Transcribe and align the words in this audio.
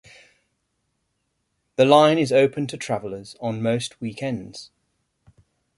The 1.75 1.85
line 1.85 2.17
is 2.17 2.31
open 2.31 2.65
to 2.65 2.75
travellers 2.77 3.35
on 3.39 3.61
most 3.61 4.01
weekends. 4.01 4.71